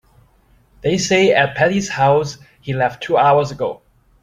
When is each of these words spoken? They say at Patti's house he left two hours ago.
They 0.81 0.97
say 0.97 1.31
at 1.31 1.55
Patti's 1.55 1.87
house 1.89 2.39
he 2.59 2.73
left 2.73 3.03
two 3.03 3.17
hours 3.17 3.51
ago. 3.51 3.83